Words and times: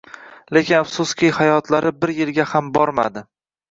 Lekin 0.57 0.77
afsuski 0.77 1.31
hayotlari 1.37 1.95
bir 2.01 2.17
yilga 2.25 2.51
ham 2.57 2.77
bormadi. 2.81 3.29